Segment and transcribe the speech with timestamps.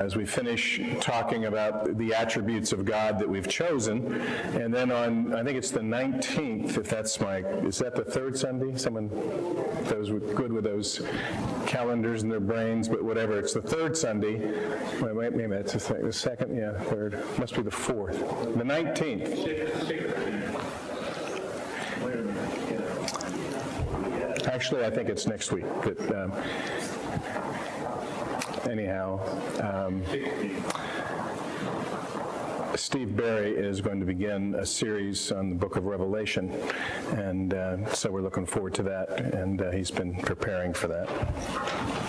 [0.00, 4.20] as we finish talking about the attributes of God that we've chosen.
[4.54, 8.38] And then on, I think it's the 19th, if that's my, is that the third
[8.38, 8.78] Sunday?
[8.78, 9.08] Someone,
[9.86, 11.02] those were good with those
[11.66, 13.40] calendars in their brains, but whatever.
[13.40, 14.36] It's the third Sunday.
[15.00, 15.74] Wait, wait, wait a minute.
[15.74, 17.20] It's the second, yeah, third.
[17.36, 18.20] Must be the fourth.
[18.20, 19.48] The 19th.
[24.46, 25.64] Actually, I think it's next week.
[25.82, 26.32] But, um,
[28.68, 29.18] anyhow,
[29.62, 30.02] um,
[32.76, 36.52] Steve Barry is going to begin a series on the book of Revelation,
[37.12, 41.08] and uh, so we're looking forward to that, and uh, he's been preparing for that.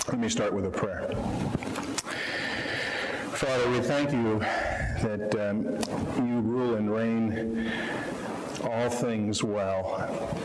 [0.07, 1.09] Let me start with a prayer.
[3.33, 7.71] Father, we thank you that um, you rule and reign
[8.63, 10.37] all things well.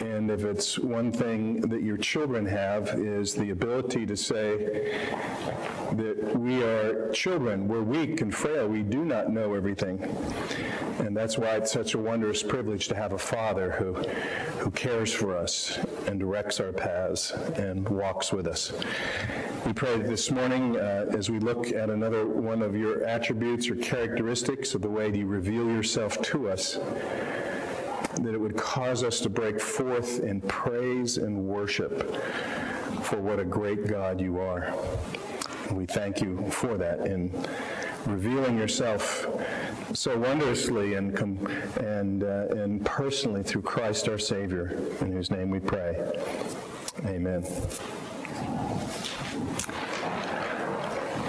[0.00, 4.96] And if it's one thing that your children have is the ability to say
[5.92, 10.00] that we are children, we're weak and frail, we do not know everything.
[11.00, 13.94] And that's why it's such a wondrous privilege to have a father who,
[14.62, 18.72] who cares for us and directs our paths and walks with us.
[19.66, 23.76] We pray this morning uh, as we look at another one of your attributes or
[23.76, 26.78] characteristics of the way you reveal yourself to us
[28.18, 32.14] that it would cause us to break forth in praise and worship
[33.02, 34.74] for what a great God you are.
[35.70, 37.30] We thank you for that in
[38.06, 39.26] revealing yourself
[39.92, 41.16] so wondrously and,
[41.78, 44.68] and, uh, and personally through Christ our Savior,
[45.00, 46.12] in whose name we pray.
[47.04, 47.44] Amen.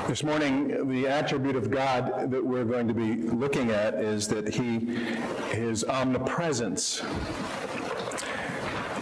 [0.09, 4.51] This morning, the attribute of God that we're going to be looking at is that
[4.51, 4.79] He,
[5.51, 7.03] His omnipresence.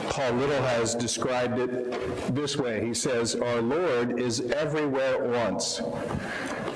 [0.10, 2.86] Paul Little has described it this way.
[2.86, 5.80] He says, Our Lord is everywhere at once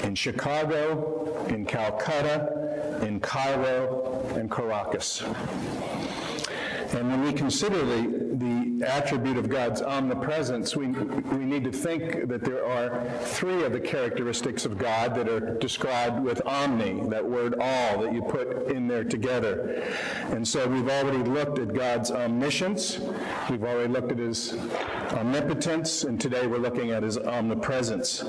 [0.03, 5.23] in Chicago, in Calcutta, in Cairo, and Caracas.
[6.93, 8.20] And when we consider the,
[8.83, 13.79] attribute of God's omnipresence, we, we need to think that there are three of the
[13.79, 18.87] characteristics of God that are described with omni, that word all that you put in
[18.87, 19.83] there together.
[20.29, 22.99] And so we've already looked at God's omniscience,
[23.49, 24.53] we've already looked at his
[25.11, 28.23] omnipotence, and today we're looking at his omnipresence.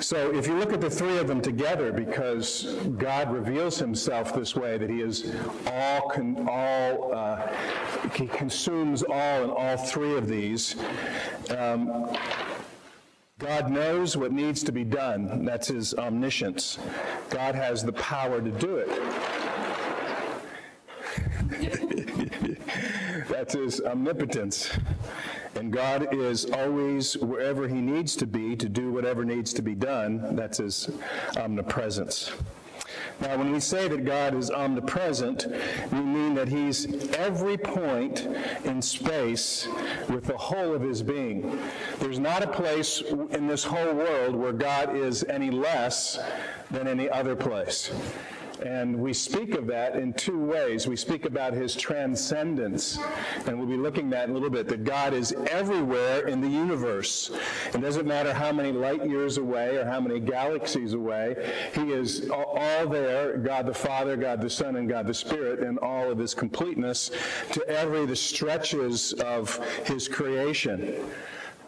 [0.00, 4.54] So if you look at the three of them together, because God reveals himself this
[4.54, 5.34] way, that he is
[5.66, 7.48] all, con- all uh,
[8.14, 10.76] he consumes all in all three of these,
[11.50, 12.16] um,
[13.38, 15.44] God knows what needs to be done.
[15.44, 16.78] That's his omniscience.
[17.30, 18.88] God has the power to do it.
[23.28, 24.70] That's his omnipotence.
[25.58, 29.74] And God is always wherever he needs to be to do whatever needs to be
[29.74, 30.36] done.
[30.36, 30.88] That's his
[31.36, 32.30] omnipresence.
[33.20, 35.46] Now, when we say that God is omnipresent,
[35.90, 38.28] we mean that He's every point
[38.64, 39.66] in space
[40.08, 41.58] with the whole of His being.
[41.98, 46.18] There's not a place in this whole world where God is any less
[46.70, 47.90] than any other place.
[48.64, 50.86] And we speak of that in two ways.
[50.86, 52.98] We speak about his transcendence,
[53.46, 56.48] and we'll be looking at in a little bit that God is everywhere in the
[56.48, 57.30] universe.
[57.72, 62.30] It doesn't matter how many light years away or how many galaxies away, he is
[62.30, 66.18] all there, God the Father, God the Son, and God the Spirit, in all of
[66.18, 67.10] his completeness
[67.52, 70.94] to every the stretches of his creation.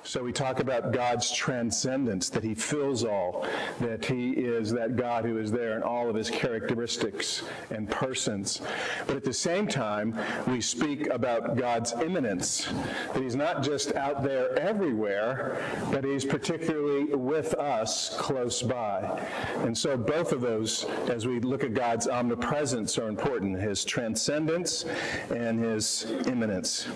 [0.02, 3.46] So we talk about God's transcendence, that he fills all,
[3.80, 8.62] that he is that God who is there in all of his characteristics and persons.
[9.06, 12.66] But at the same time, we speak about God's immanence,
[13.12, 15.62] that he's not just out there everywhere,
[15.92, 19.22] but he's particularly with us close by.
[19.58, 24.86] And so both of those, as we look at God's omnipresence, are important, his transcendence
[25.30, 26.88] and his immanence.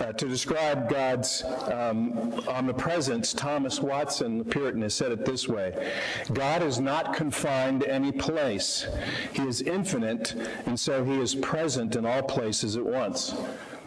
[0.00, 1.42] Uh, to describe God's
[1.72, 5.90] um, omnipresence, Thomas Watson, the Puritan, has said it this way
[6.32, 8.86] God is not confined to any place.
[9.32, 10.34] He is infinite,
[10.66, 13.34] and so he is present in all places at once.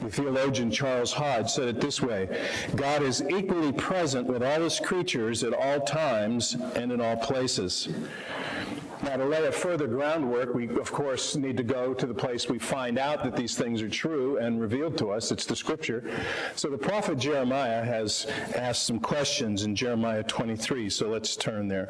[0.02, 2.28] The theologian Charles Hodge said it this way
[2.76, 7.88] God is equally present with all his creatures at all times and in all places.
[9.04, 12.48] Now, to lay a further groundwork, we, of course, need to go to the place
[12.48, 15.32] we find out that these things are true and revealed to us.
[15.32, 16.04] It's the scripture.
[16.56, 21.90] So the prophet Jeremiah has asked some questions in Jeremiah 23, so let's turn there.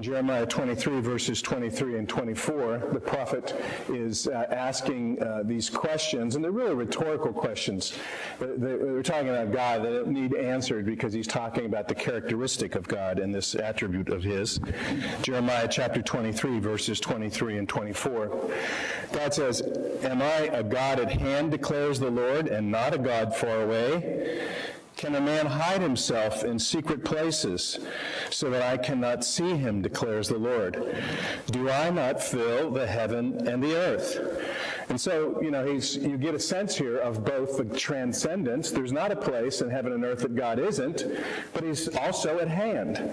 [0.00, 3.54] Jeremiah 23, verses 23 and 24, the prophet
[3.88, 7.92] is uh, asking uh, these questions, and they're really rhetorical questions.
[8.38, 13.18] They're talking about God that need answered because he's talking about the characteristic of God
[13.18, 14.58] and this attribute of his.
[15.22, 18.50] Jeremiah chapter 23, verses 23 and 24.
[19.12, 19.60] God says,
[20.02, 24.40] Am I a God at hand, declares the Lord, and not a God far away?
[25.00, 27.78] Can a man hide himself in secret places
[28.28, 30.94] so that I cannot see him, declares the Lord?
[31.46, 34.20] Do I not fill the heaven and the earth?
[34.90, 38.72] And so, you know, you get a sense here of both the transcendence.
[38.72, 41.06] There's not a place in heaven and earth that God isn't,
[41.54, 43.10] but he's also at hand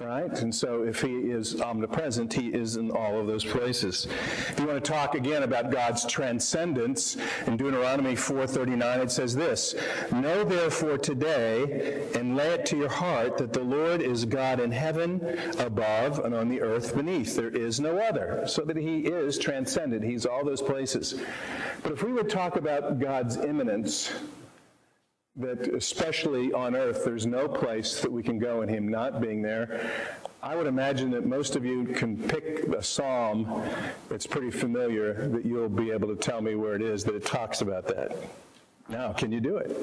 [0.00, 0.42] right?
[0.42, 4.06] And so if he is omnipresent, he is in all of those places.
[4.50, 7.16] If you want to talk again about God's transcendence,
[7.46, 9.74] in Deuteronomy 4.39 it says this,
[10.12, 14.70] Know therefore today and lay it to your heart that the Lord is God in
[14.70, 17.34] heaven above and on the earth beneath.
[17.34, 18.44] There is no other.
[18.46, 20.04] So that he is transcendent.
[20.04, 21.20] He's all those places.
[21.82, 24.12] But if we would talk about God's immanence,
[25.38, 29.40] that especially on earth, there's no place that we can go in Him not being
[29.40, 29.90] there.
[30.42, 33.62] I would imagine that most of you can pick a psalm
[34.08, 37.24] that's pretty familiar that you'll be able to tell me where it is that it
[37.24, 38.16] talks about that.
[38.88, 39.76] Now, can you do it?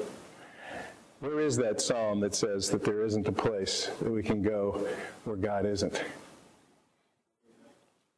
[1.20, 4.86] Where is that psalm that says that there isn't a place that we can go
[5.24, 6.02] where God isn't?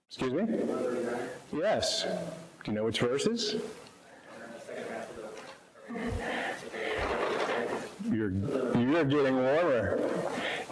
[0.08, 0.58] Excuse me?
[1.52, 2.04] Yes.
[2.04, 3.56] Do you know which verses?
[8.10, 10.00] You're, you're getting warmer.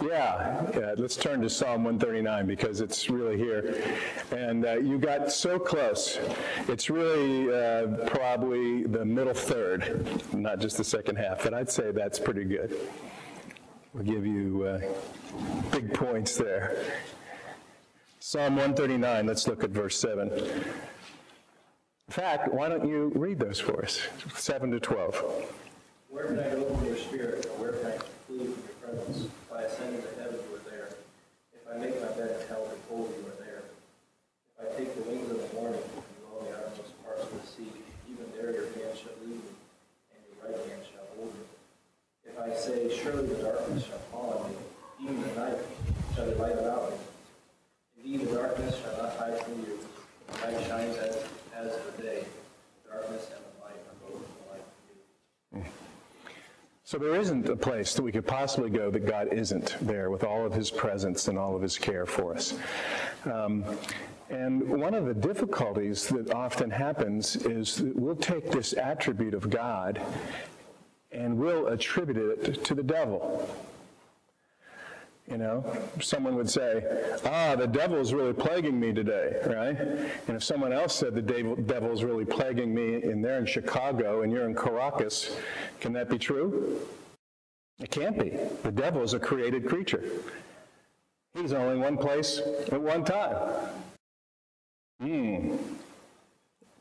[0.01, 3.83] Yeah, yeah, let's turn to Psalm 139 because it's really here.
[4.31, 6.19] And uh, you got so close.
[6.67, 11.91] It's really uh, probably the middle third, not just the second half, but I'd say
[11.91, 12.75] that's pretty good.
[13.93, 14.81] We'll give you uh,
[15.71, 16.77] big points there.
[18.19, 20.31] Psalm 139, let's look at verse 7.
[20.31, 20.63] In
[22.09, 24.01] fact, why don't you read those for us?
[24.35, 25.66] 7 to 12.
[26.17, 29.29] Where can I go from your spirit, or where can I flee from your presence?
[29.29, 30.89] If I ascend into heaven, you are there.
[31.53, 33.61] If I make my bed in hell, behold, you are there.
[33.61, 37.37] If I take the wings of the morning and dwell in the uttermost parts of
[37.37, 37.69] the sea,
[38.09, 39.53] even there your hand shall lead me,
[40.09, 41.45] and your right hand shall hold me.
[42.25, 44.57] If I say, surely the darkness shall fall on me,
[44.97, 45.61] even the night
[46.17, 46.97] shall be light about me.
[48.01, 49.77] Indeed, the darkness shall not hide from you.
[50.33, 51.13] The night shines as,
[51.53, 52.25] as the day.
[52.89, 53.29] darkness
[56.87, 60.23] So there isn't a place that we could possibly go that God isn't there with
[60.23, 62.57] all of his presence and all of his care for us.
[63.25, 63.65] Um,
[64.29, 69.49] and one of the difficulties that often happens is that we'll take this attribute of
[69.49, 70.01] God
[71.11, 73.53] and we'll attribute it to the devil.
[75.29, 76.83] You know, someone would say,
[77.25, 79.77] ah, the devil is really plaguing me today, right?
[79.77, 84.21] And if someone else said the devil is really plaguing me and they're in Chicago
[84.21, 85.35] and you're in Caracas,
[85.81, 86.79] can that be true?
[87.79, 88.37] It can't be.
[88.63, 90.09] The devil is a created creature.
[91.35, 92.41] He's only one place
[92.71, 93.69] at one time.
[95.01, 95.57] Hmm.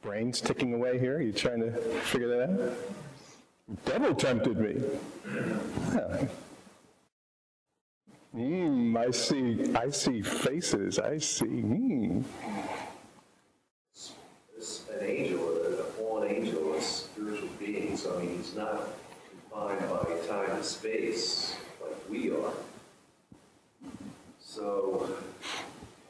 [0.02, 1.16] Brains ticking away here.
[1.16, 2.72] Are You trying to figure that out?
[3.69, 4.82] The devil tempted me.
[5.93, 6.26] Yeah.
[8.36, 9.74] Mm, I see.
[9.74, 10.98] I see faces.
[10.98, 11.46] I see.
[11.46, 12.22] Mm.
[14.92, 17.96] An angel, a fallen angel, a spiritual being.
[17.96, 18.88] So I mean, he's not
[19.30, 22.52] confined by time and space like we are.
[24.38, 25.16] So,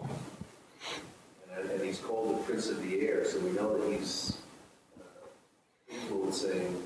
[0.00, 3.24] and, and he's called the Prince of the Air.
[3.24, 4.36] So we know that he's
[4.98, 6.82] uh, influencing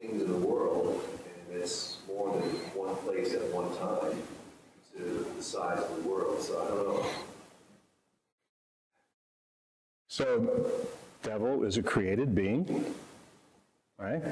[0.00, 1.00] things in the world,
[1.50, 4.22] and it's more than one place at one time
[4.96, 6.40] to the size of the world.
[6.40, 7.06] So I don't know.
[10.08, 10.70] So,
[11.24, 12.94] devil is a created being,
[13.98, 14.22] right?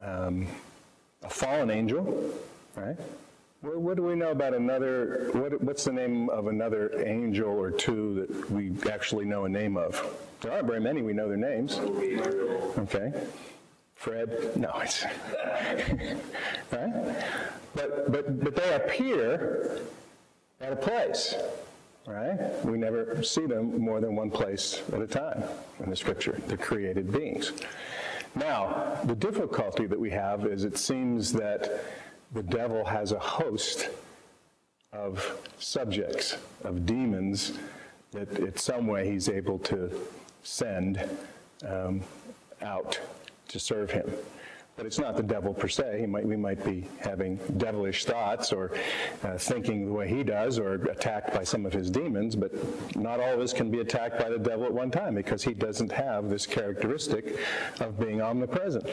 [0.00, 0.48] Um,
[1.22, 2.34] a fallen angel,
[2.74, 2.96] right?
[3.60, 5.30] What, what, do we know about another?
[5.34, 9.76] What, what's the name of another angel or two that we actually know a name
[9.76, 10.04] of?
[10.40, 11.78] There aren't very many we know their names.
[11.78, 13.12] Okay.
[14.02, 14.56] Fred?
[14.56, 15.04] No, it's
[16.72, 17.24] right.
[17.72, 19.78] But but but they appear
[20.60, 21.36] at a place,
[22.04, 22.36] right?
[22.64, 25.44] We never see them more than one place at a time
[25.78, 26.36] in the Scripture.
[26.48, 27.52] They're created beings.
[28.34, 31.84] Now, the difficulty that we have is it seems that
[32.32, 33.88] the devil has a host
[34.92, 37.52] of subjects, of demons
[38.10, 39.92] that in some way he's able to
[40.42, 41.08] send
[41.64, 42.00] um,
[42.62, 42.98] out
[43.52, 44.10] to serve him.
[44.76, 46.06] But it's not the devil per se.
[46.06, 48.72] Might, we might be having devilish thoughts or
[49.22, 52.52] uh, thinking the way he does or attacked by some of his demons, but
[52.96, 55.52] not all of us can be attacked by the devil at one time because he
[55.52, 57.36] doesn't have this characteristic
[57.80, 58.88] of being omnipresent.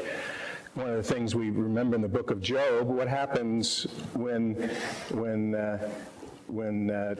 [0.74, 4.56] One of the things we remember in the book of Job, what happens when,
[5.12, 5.90] when, uh,
[6.48, 7.16] when uh,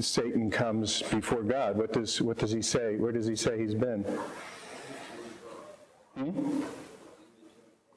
[0.00, 1.76] Satan comes before God?
[1.76, 2.96] What does, what does he say?
[2.96, 4.04] Where does he say he's been?
[6.16, 6.62] Hmm?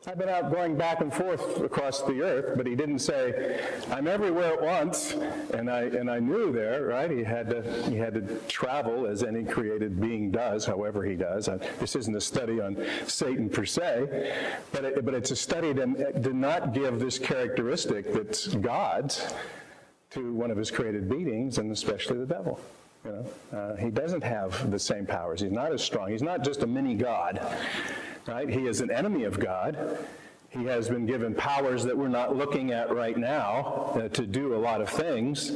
[0.07, 4.07] I've been out going back and forth across the earth, but he didn't say, I'm
[4.07, 5.13] everywhere at once,
[5.51, 7.09] and I, and I knew there, right?
[7.09, 11.49] He had, to, he had to travel as any created being does, however he does.
[11.49, 14.31] Uh, This isn't a study on Satan per se,
[14.71, 19.33] but, it, but it's a study that did not give this characteristic that's God's
[20.11, 22.59] to one of his created beings, and especially the devil.
[23.05, 25.41] You know, uh, he doesn't have the same powers.
[25.41, 26.09] He's not as strong.
[26.09, 27.39] He's not just a mini God,
[28.25, 28.49] right?
[28.49, 29.99] He is an enemy of God.
[30.55, 34.55] He has been given powers that we're not looking at right now uh, to do
[34.55, 35.49] a lot of things,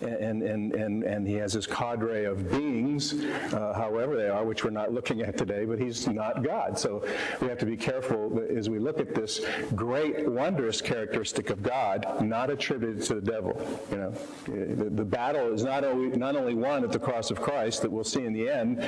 [0.00, 4.64] and, and, and, and he has this cadre of beings, uh, however they are, which
[4.64, 6.78] we're not looking at today, but he's not God.
[6.78, 7.06] So
[7.42, 12.22] we have to be careful as we look at this great, wondrous characteristic of God,
[12.22, 13.60] not attributed to the devil.
[13.90, 14.10] You know,
[14.46, 17.92] the, the battle is not only, not only won at the cross of Christ that
[17.92, 18.78] we'll see in the end,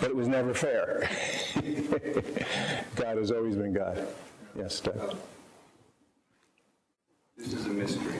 [0.00, 1.10] but it was never fair.
[2.94, 4.06] God has always been God.
[4.58, 5.16] Yes, Doug.
[7.36, 8.18] This is a mystery.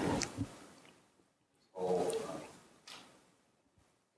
[1.72, 2.92] Whole, uh,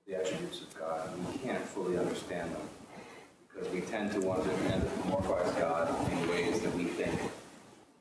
[0.06, 2.60] the attributes of God, and we can't fully understand them
[3.48, 7.18] because we tend to want to anthropomorphize God in ways that we think.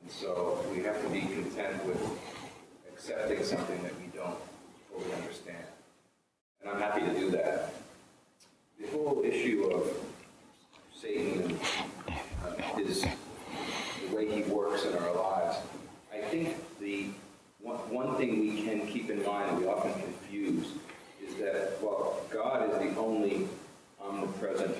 [0.01, 2.05] And so we have to be content with
[2.91, 4.37] accepting something that we don't
[4.91, 5.63] fully understand.
[6.61, 7.73] And I'm happy to do that.
[8.81, 9.89] The whole issue of
[10.93, 11.57] Satan
[12.45, 13.05] uh, his
[14.11, 15.57] way he works in our lives.
[16.13, 17.07] I think the
[17.59, 20.67] one, one thing we can keep in mind and we often confuse
[21.23, 23.47] is that while God is the only
[24.01, 24.75] omnipresent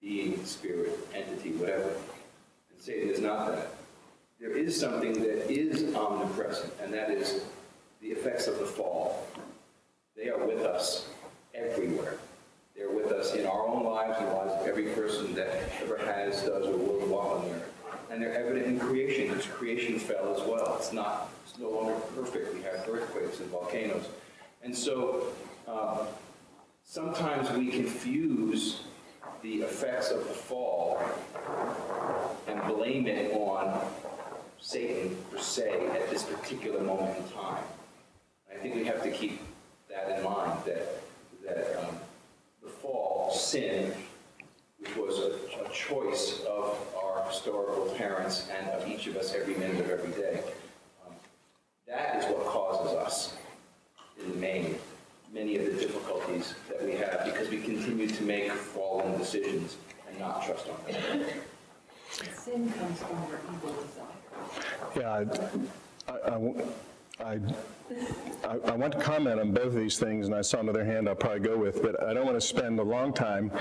[0.00, 3.68] being, spirit, entity, whatever, and Satan is not that,
[4.40, 7.44] there is something that is omnipresent, and that is
[8.00, 9.26] the effects of the fall.
[10.16, 11.08] They are with us
[11.54, 12.16] everywhere.
[12.76, 15.48] They're with us in our own lives and the lives of every person that
[15.82, 17.61] ever has, does, or will walk on the earth.
[18.12, 20.76] And they're evident in creation, because creation fell as well.
[20.78, 22.52] It's not, it's no longer perfect.
[22.52, 24.04] We have earthquakes and volcanoes.
[24.62, 25.28] And so
[25.66, 26.00] um,
[26.84, 28.82] sometimes we confuse
[29.40, 31.00] the effects of the fall
[32.46, 33.80] and blame it on
[34.60, 37.64] Satan per se at this particular moment in time.
[38.52, 39.40] I think we have to keep
[39.88, 41.00] that in mind, that,
[41.46, 41.96] that um,
[42.62, 43.94] the fall, sin,
[44.96, 49.80] was a, a choice of our historical parents and of each of us every minute
[49.80, 50.40] of every day,
[51.06, 51.14] um,
[51.86, 53.36] that is what causes us,
[54.20, 54.76] in the main,
[55.32, 59.76] many of the difficulties that we have because we continue to make fallen decisions
[60.08, 61.26] and not trust on God.
[62.34, 64.96] Sin comes from our evil desire.
[64.96, 66.36] Yeah, I- I-
[67.24, 67.38] I, I,
[68.44, 71.14] I want to comment on both of these things, and I saw another hand I'll
[71.14, 73.52] probably go with, but I don't want to spend a long time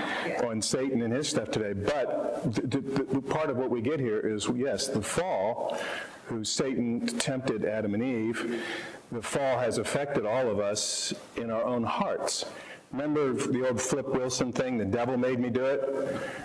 [0.43, 1.73] on Satan and his stuff today.
[1.73, 5.77] But the, the, the part of what we get here is, yes, the fall,
[6.25, 8.63] who Satan tempted Adam and Eve,
[9.11, 12.45] the fall has affected all of us in our own hearts.
[12.91, 15.81] Remember the old Flip Wilson thing, the devil made me do it?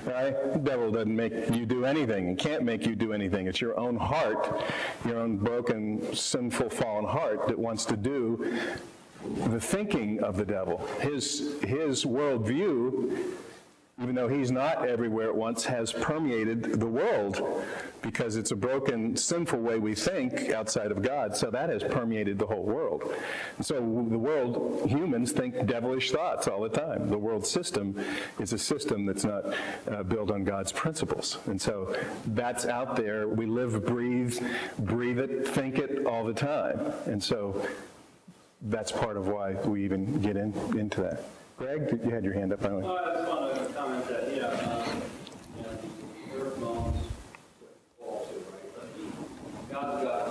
[0.05, 0.53] Right?
[0.53, 2.29] The devil doesn't make you do anything.
[2.29, 3.49] He can't make you do anything.
[3.49, 4.63] It's your own heart,
[5.05, 8.59] your own broken, sinful, fallen heart that wants to do
[9.49, 10.87] the thinking of the devil.
[11.01, 13.35] His, his worldview,
[14.03, 17.65] even though he's not everywhere at once, has permeated the world
[18.03, 21.35] because it's a broken, sinful way we think outside of God.
[21.35, 23.15] So that has permeated the whole world.
[23.63, 27.09] So the world, humans think devilish thoughts all the time.
[27.09, 27.99] The world system
[28.39, 29.45] is a system that's not
[29.91, 31.39] uh, built on God's principles.
[31.47, 33.29] And so that's out there.
[33.29, 34.39] We live, breathe,
[34.79, 36.93] breathe it, think it all the time.
[37.07, 37.67] And so
[38.61, 41.23] that's part of why we even get in, into that.
[41.57, 42.61] Greg, you had your hand up.
[42.61, 42.79] Know.
[42.81, 45.03] Well, I just want to comment that, yeah, um,
[48.29, 48.69] too, right?
[48.75, 50.26] But God's got.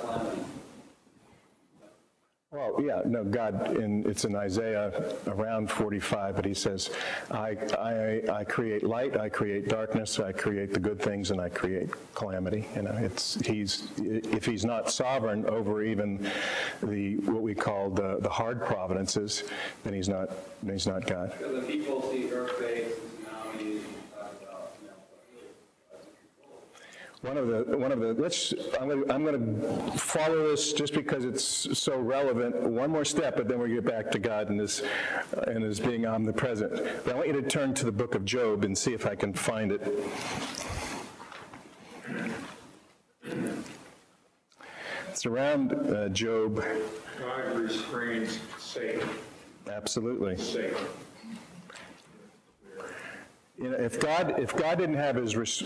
[2.56, 6.90] Well, yeah, no, God, in, it's in Isaiah around 45, but he says,
[7.30, 11.50] I, I, I create light, I create darkness, I create the good things, and I
[11.50, 12.66] create calamity.
[12.78, 16.32] You know, it's, he's, if he's not sovereign over even
[16.82, 19.44] the, what we call the, the hard providences,
[19.84, 20.30] then he's not,
[20.64, 21.34] then he's not God.
[21.38, 22.86] Because when people see tsunamis,
[23.60, 23.82] and
[24.16, 25.52] talk about, you know, what really
[25.92, 26.64] God's in control.
[27.26, 30.74] One of the, one of the, let's, I'm going to, I'm going to follow this
[30.74, 34.50] just because it's so relevant, one more step, but then we get back to God
[34.50, 34.84] and his,
[35.48, 36.72] and his being omnipresent.
[37.04, 39.16] But I want you to turn to the book of Job and see if I
[39.16, 39.82] can find it.
[45.10, 46.64] It's around uh, Job,
[47.18, 49.10] God restrains Satan.
[49.68, 50.38] absolutely.
[50.38, 50.78] Satan.
[53.58, 55.64] You know, if God, if God didn't have his, res-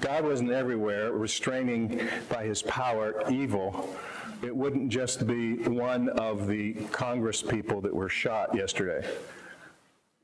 [0.00, 3.96] God wasn't everywhere restraining by his power evil,
[4.42, 9.08] it wouldn't just be one of the Congress people that were shot yesterday.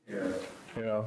[0.09, 0.27] Yeah.
[0.77, 1.05] You know,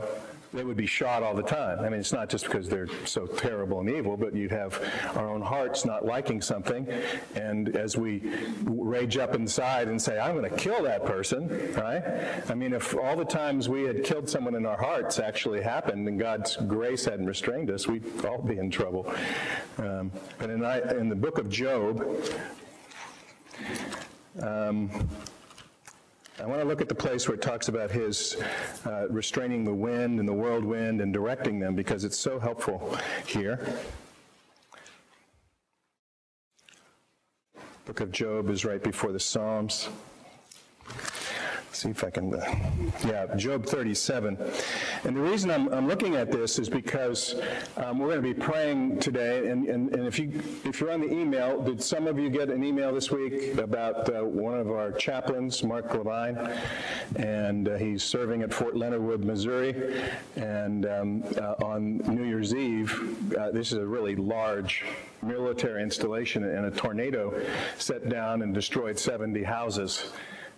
[0.53, 1.81] they would be shot all the time.
[1.81, 4.81] I mean, it's not just because they're so terrible and evil, but you'd have
[5.15, 6.87] our own hearts not liking something,
[7.35, 8.23] and as we
[8.65, 12.03] rage up inside and say, I'm going to kill that person, right?
[12.49, 16.07] I mean, if all the times we had killed someone in our hearts actually happened
[16.07, 19.13] and God's grace hadn't restrained us, we'd all be in trouble.
[19.79, 22.05] Um, but in, in the book of Job,
[24.41, 24.91] um,
[26.41, 28.37] I want to look at the place where it talks about his
[28.87, 32.97] uh, restraining the wind and the whirlwind and directing them because it's so helpful
[33.27, 33.61] here.
[37.85, 39.91] Book of Job is right before the Psalms.
[41.83, 42.55] See if I can, uh,
[43.05, 44.39] yeah, Job 37.
[45.03, 47.35] And the reason I'm, I'm looking at this is because
[47.77, 49.49] um, we're going to be praying today.
[49.49, 50.31] And, and, and if, you,
[50.65, 54.09] if you're on the email, did some of you get an email this week about
[54.15, 56.39] uh, one of our chaplains, Mark Levine?
[57.17, 60.05] And uh, he's serving at Fort Leonard Wood, Missouri.
[60.37, 64.85] And um, uh, on New Year's Eve, uh, this is a really large
[65.21, 67.45] military installation, and a tornado
[67.77, 70.13] set down and destroyed 70 houses.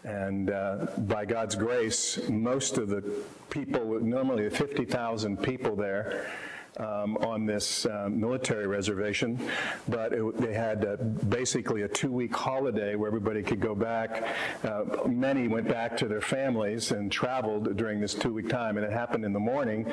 [0.04, 3.02] And uh, by God's grace, most of the
[3.48, 6.26] people, normally 50,000 people there
[6.78, 9.40] um, on this uh, military reservation,
[9.88, 14.34] but it, they had uh, basically a two week holiday where everybody could go back.
[14.64, 18.84] Uh, many went back to their families and traveled during this two week time, and
[18.84, 19.90] it happened in the morning,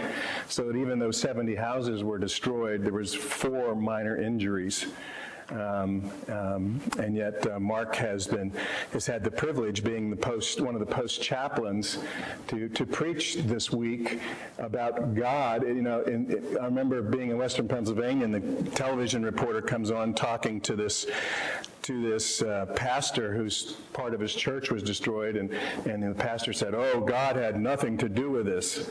[0.47, 4.87] so that even though 70 houses were destroyed, there was four minor injuries.
[5.51, 8.53] Um, um, and yet uh, Mark has been
[8.93, 11.97] has had the privilege, being the post one of the post chaplains,
[12.47, 14.21] to to preach this week
[14.59, 15.63] about God.
[15.67, 20.13] You know, in, I remember being in Western Pennsylvania, and the television reporter comes on
[20.13, 21.07] talking to this
[21.83, 25.51] to this uh, pastor whose part of his church was destroyed, and
[25.85, 28.89] and the pastor said, "Oh, God had nothing to do with this."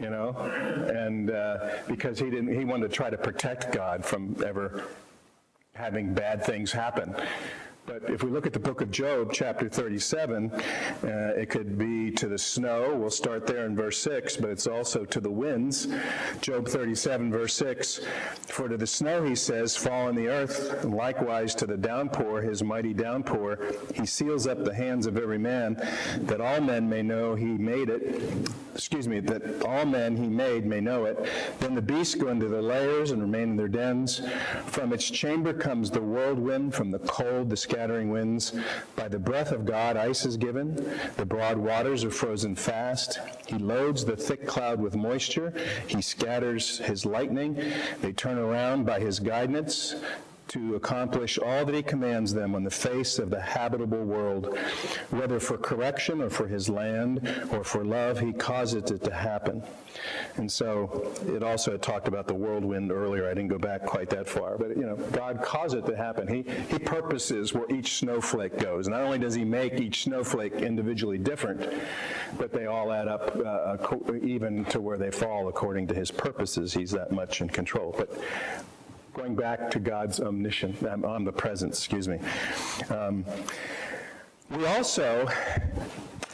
[0.00, 0.36] You know,
[0.92, 4.84] and uh, because he didn't, he wanted to try to protect God from ever
[5.76, 7.14] having bad things happen.
[7.86, 12.10] But if we look at the book of Job, chapter 37, uh, it could be
[12.10, 12.96] to the snow.
[12.96, 15.86] We'll start there in verse 6, but it's also to the winds.
[16.40, 18.00] Job 37, verse 6
[18.48, 22.42] For to the snow, he says, fall on the earth, and likewise to the downpour,
[22.42, 23.60] his mighty downpour.
[23.94, 25.76] He seals up the hands of every man,
[26.22, 28.20] that all men may know he made it.
[28.74, 31.30] Excuse me, that all men he made may know it.
[31.60, 34.22] Then the beasts go into their lairs and remain in their dens.
[34.66, 38.54] From its chamber comes the whirlwind, from the cold, the scattering winds.
[38.96, 40.76] By the breath of God, ice is given.
[41.18, 43.18] The broad waters are frozen fast.
[43.46, 45.52] He loads the thick cloud with moisture.
[45.86, 47.62] He scatters his lightning.
[48.00, 49.94] They turn around by his guidance
[50.56, 54.56] to accomplish all that he commands them on the face of the habitable world.
[55.10, 59.62] Whether for correction or for his land or for love, he causes it to happen.
[60.36, 63.26] And so it also had talked about the whirlwind earlier.
[63.26, 66.26] I didn't go back quite that far, but you know, God caused it to happen.
[66.26, 68.88] He he purposes where each snowflake goes.
[68.88, 71.70] Not only does he make each snowflake individually different,
[72.38, 73.76] but they all add up uh,
[74.22, 76.72] even to where they fall according to his purposes.
[76.72, 77.94] He's that much in control.
[77.96, 78.10] But
[79.16, 82.18] going back to God's omniscience, um, omnipresence, excuse me.
[82.90, 83.24] Um,
[84.50, 85.26] we also,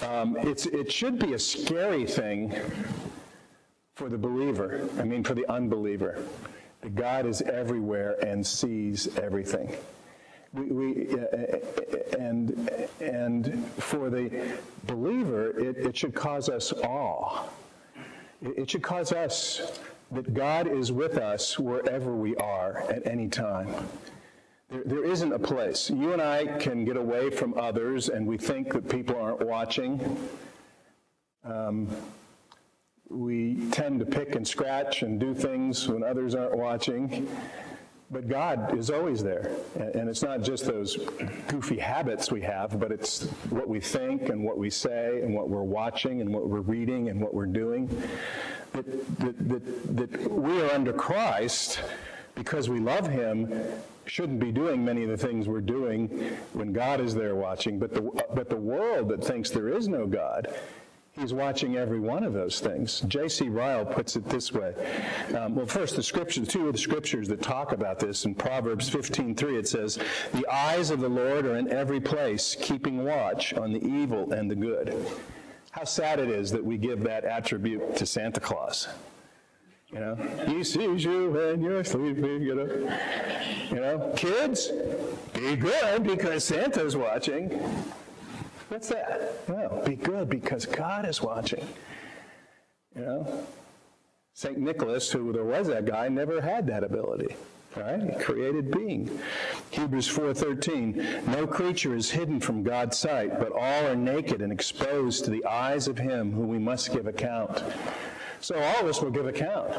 [0.02, 2.52] um, it should be a scary thing
[3.94, 6.20] for the believer, I mean, for the unbeliever,
[6.80, 9.76] that God is everywhere and sees everything.
[10.52, 12.68] We, we, uh, and,
[13.00, 17.44] and for the believer, it, it should cause us awe.
[18.42, 19.78] It should cause us
[20.12, 23.74] that God is with us wherever we are at any time.
[24.68, 25.90] There, there isn't a place.
[25.90, 30.16] You and I can get away from others and we think that people aren't watching.
[31.44, 31.88] Um,
[33.08, 37.28] we tend to pick and scratch and do things when others aren't watching.
[38.10, 39.50] But God is always there.
[39.74, 40.98] And it's not just those
[41.48, 45.48] goofy habits we have, but it's what we think and what we say and what
[45.48, 47.88] we're watching and what we're reading and what we're doing.
[48.72, 51.80] That, that, that, that we are under Christ,
[52.34, 53.52] because we love him,
[54.06, 56.08] shouldn't be doing many of the things we're doing
[56.52, 57.78] when God is there watching.
[57.78, 58.02] But the,
[58.34, 60.52] but the world that thinks there is no God,
[61.12, 63.00] he's watching every one of those things.
[63.02, 63.48] J.C.
[63.48, 64.74] Ryle puts it this way.
[65.36, 68.24] Um, well, first, the scriptures, two of the scriptures that talk about this.
[68.24, 69.98] In Proverbs 15.3, it says,
[70.32, 74.50] The eyes of the Lord are in every place, keeping watch on the evil and
[74.50, 75.06] the good.
[75.72, 78.88] How sad it is that we give that attribute to Santa Claus.
[79.90, 80.14] You know,
[80.46, 82.98] he sees you when you're sleeping, you know.
[83.70, 84.70] You know, kids,
[85.32, 87.48] be good because Santa's watching.
[88.68, 89.40] What's that?
[89.48, 91.66] Well, be good because God is watching.
[92.94, 93.46] You know,
[94.34, 94.58] St.
[94.58, 97.34] Nicholas, who there was that guy, never had that ability.
[97.74, 98.20] Right?
[98.20, 99.18] Created being.
[99.70, 105.24] Hebrews 4:13, no creature is hidden from God's sight, but all are naked and exposed
[105.24, 107.62] to the eyes of him who we must give account.
[108.40, 109.72] So all of us will give account.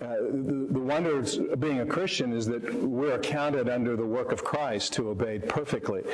[0.00, 4.30] Uh, the, the wonder of being a Christian is that we're accounted under the work
[4.30, 6.04] of Christ who obeyed perfectly.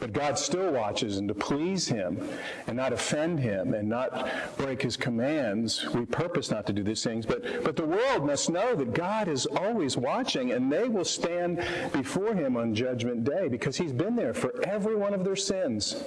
[0.00, 2.28] But God still watches, and to please Him
[2.66, 7.04] and not offend Him and not break His commands, we purpose not to do these
[7.04, 7.24] things.
[7.24, 11.64] But, but the world must know that God is always watching, and they will stand
[11.92, 16.02] before Him on Judgment Day because He's been there for every one of their sins.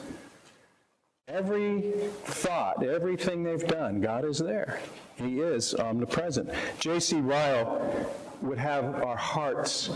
[1.28, 1.94] Every
[2.26, 4.80] thought, everything they've done, God is there.
[5.16, 6.50] He is omnipresent.
[6.80, 7.22] J.C.
[7.22, 8.10] Ryle
[8.42, 9.90] would have our hearts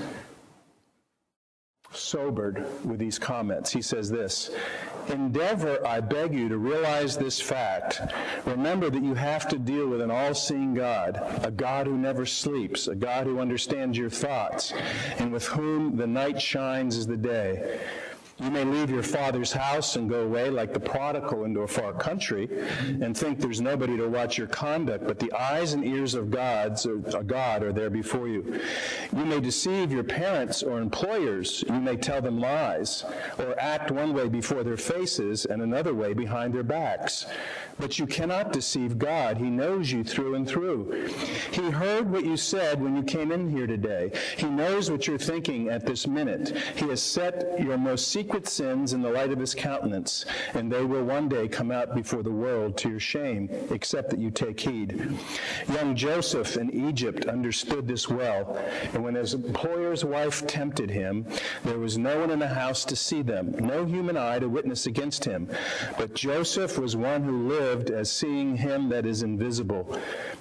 [1.91, 3.71] sobered with these comments.
[3.71, 4.51] He says this
[5.09, 8.01] Endeavor, I beg you, to realize this fact.
[8.45, 12.25] Remember that you have to deal with an all seeing God, a God who never
[12.25, 14.73] sleeps, a God who understands your thoughts,
[15.17, 17.79] and with whom the night shines as the day.
[18.39, 21.91] You may leave your father's house and go away like the prodigal into a far
[21.91, 22.47] country
[23.01, 26.85] and think there's nobody to watch your conduct, but the eyes and ears of God's,
[26.85, 28.59] or, uh, God are there before you.
[29.11, 31.63] You may deceive your parents or employers.
[31.67, 33.03] You may tell them lies
[33.39, 37.25] or act one way before their faces and another way behind their backs.
[37.79, 39.37] But you cannot deceive God.
[39.37, 41.09] He knows you through and through.
[41.51, 44.11] He heard what you said when you came in here today.
[44.35, 46.57] He knows what you're thinking at this minute.
[46.75, 50.69] He has set your most secret secret sins in the light of his countenance, and
[50.69, 54.29] they will one day come out before the world to your shame, except that you
[54.29, 55.17] take heed.
[55.69, 58.61] Young Joseph in Egypt understood this well,
[58.91, 61.25] and when his employer's wife tempted him,
[61.63, 64.87] there was no one in the house to see them, no human eye to witness
[64.87, 65.47] against him.
[65.97, 69.97] But Joseph was one who lived as seeing him that is invisible.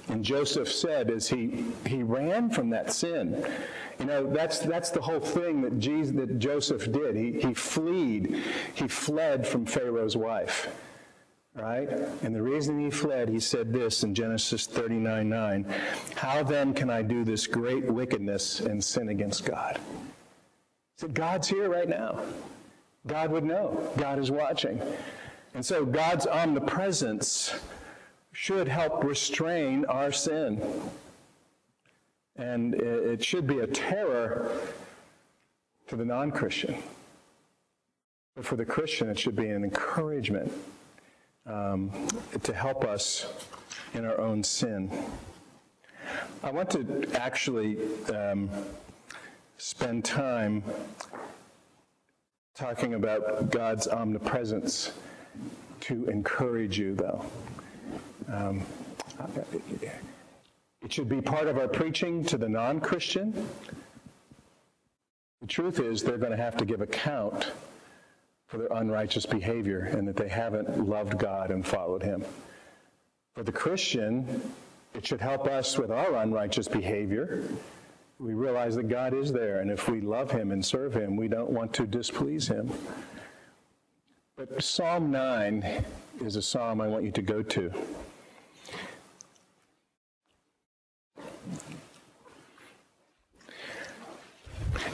[0.09, 3.47] And Joseph said as he, he ran from that sin,
[3.99, 7.17] you know, that's, that's the whole thing that, Jesus, that Joseph did.
[7.17, 8.43] He, he fled.
[8.75, 10.69] He fled from Pharaoh's wife.
[11.55, 11.89] Right?
[12.23, 15.75] And the reason he fled, he said this in Genesis 39 9
[16.15, 19.79] How then can I do this great wickedness and sin against God?
[19.79, 22.21] He said, God's here right now.
[23.07, 23.91] God would know.
[23.97, 24.83] God is watching.
[25.55, 27.55] And so God's omnipresence
[28.33, 30.61] should help restrain our sin.
[32.39, 34.51] And it should be a terror
[35.89, 36.77] to the non Christian.
[38.35, 40.53] But for the Christian, it should be an encouragement
[41.47, 41.91] um,
[42.43, 43.27] to help us
[43.95, 44.91] in our own sin.
[46.43, 47.79] I want to actually
[48.11, 48.51] um,
[49.57, 50.63] spend time
[52.55, 54.93] talking about God's omnipresence
[55.81, 57.25] to encourage you, though.
[58.29, 58.63] Um,
[60.87, 63.49] it should be part of our preaching to the non Christian.
[65.41, 67.51] The truth is, they're going to have to give account
[68.47, 72.25] for their unrighteous behavior and that they haven't loved God and followed Him.
[73.35, 74.41] For the Christian,
[74.95, 77.43] it should help us with our unrighteous behavior.
[78.21, 81.27] We realize that God is there, and if we love Him and serve Him, we
[81.27, 82.73] don't want to displease Him.
[84.37, 85.85] But Psalm 9
[86.25, 87.73] is a psalm I want you to go to.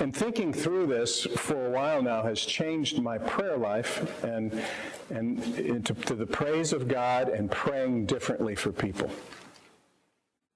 [0.00, 4.62] And thinking through this for a while now has changed my prayer life and,
[5.10, 9.10] and into, to the praise of God and praying differently for people.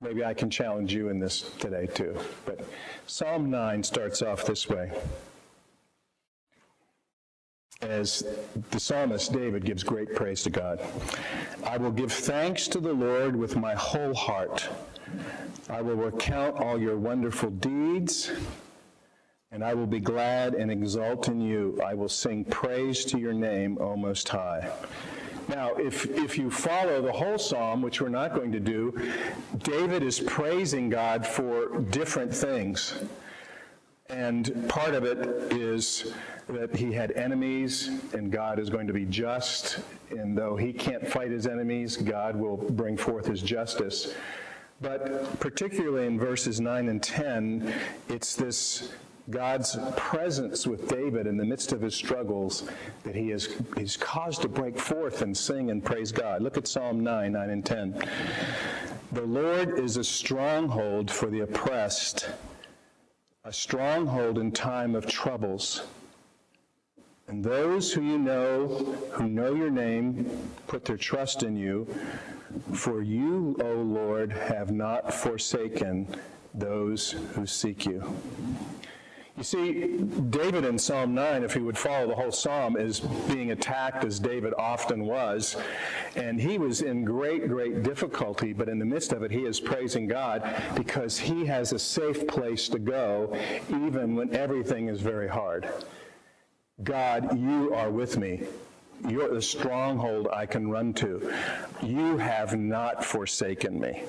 [0.00, 2.16] Maybe I can challenge you in this today too.
[2.44, 2.60] But
[3.06, 4.92] Psalm 9 starts off this way.
[7.82, 8.24] As
[8.70, 10.80] the psalmist David gives great praise to God.
[11.64, 14.68] I will give thanks to the Lord with my whole heart.
[15.68, 18.30] I will recount all your wonderful deeds
[19.56, 21.80] and I will be glad and exult in you.
[21.82, 24.70] I will sing praise to your name, O Most High.
[25.48, 28.94] Now, if, if you follow the whole psalm, which we're not going to do,
[29.60, 32.96] David is praising God for different things.
[34.10, 36.12] And part of it is
[36.50, 39.78] that he had enemies, and God is going to be just.
[40.10, 44.12] And though he can't fight his enemies, God will bring forth his justice.
[44.82, 47.72] But particularly in verses 9 and 10,
[48.10, 48.92] it's this
[49.28, 52.68] God's presence with David in the midst of his struggles
[53.02, 56.42] that he is he's caused to break forth and sing and praise God.
[56.42, 58.08] Look at Psalm 9, 9 and 10.
[59.12, 62.28] The Lord is a stronghold for the oppressed,
[63.44, 65.82] a stronghold in time of troubles.
[67.28, 68.68] And those who you know,
[69.10, 70.30] who know your name,
[70.68, 71.92] put their trust in you.
[72.72, 76.06] For you, O Lord, have not forsaken
[76.54, 78.04] those who seek you.
[79.36, 79.98] You see,
[80.30, 84.18] David in Psalm 9, if he would follow the whole psalm, is being attacked as
[84.18, 85.56] David often was.
[86.14, 89.60] And he was in great, great difficulty, but in the midst of it, he is
[89.60, 90.42] praising God
[90.74, 95.68] because he has a safe place to go, even when everything is very hard.
[96.82, 98.44] God, you are with me.
[99.06, 101.30] You're the stronghold I can run to.
[101.82, 104.04] You have not forsaken me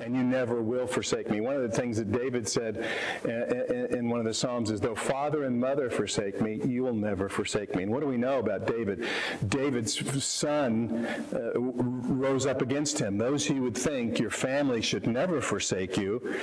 [0.00, 1.40] and you never will forsake me.
[1.40, 2.86] One of the things that David said
[3.24, 7.28] in one of the Psalms is, though father and mother forsake me, you will never
[7.28, 7.82] forsake me.
[7.82, 9.06] And what do we know about David?
[9.48, 13.18] David's son uh, rose up against him.
[13.18, 16.34] Those who would think your family should never forsake you,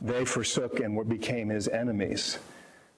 [0.00, 2.38] they forsook and became his enemies.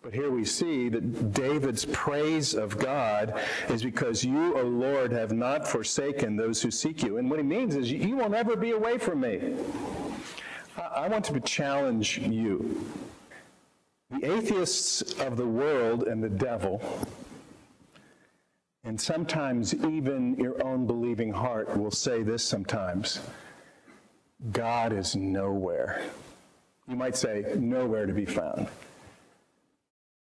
[0.03, 5.33] But here we see that David's praise of God is because you, O Lord, have
[5.33, 7.19] not forsaken those who seek you.
[7.19, 9.55] And what he means is, you will never be away from me.
[10.77, 12.85] I want to challenge you.
[14.11, 16.83] The atheists of the world and the devil,
[18.85, 23.21] and sometimes even your own believing heart will say this sometimes
[24.51, 26.03] God is nowhere.
[26.89, 28.67] You might say, nowhere to be found.